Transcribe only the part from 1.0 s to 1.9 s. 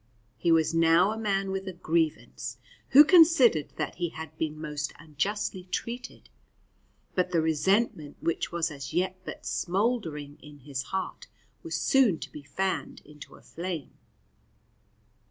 a man with a